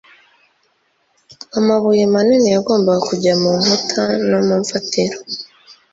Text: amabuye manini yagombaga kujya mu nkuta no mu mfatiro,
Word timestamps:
amabuye 1.59 2.03
manini 2.13 2.47
yagombaga 2.55 3.01
kujya 3.09 3.33
mu 3.41 3.51
nkuta 3.59 4.03
no 4.29 4.39
mu 4.47 4.55
mfatiro, 4.61 5.15